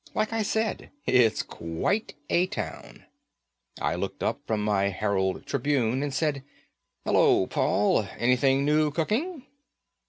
[0.15, 3.05] Like I said, it's quite a town.
[3.79, 6.41] I looked up from my Herald Tribune and said,
[7.05, 8.07] "Hello, Paul.
[8.17, 9.45] Anything new cooking?"